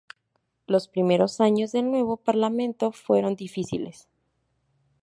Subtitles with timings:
[0.65, 4.07] Los primeros años del nuevo Parlamento fueron difíciles.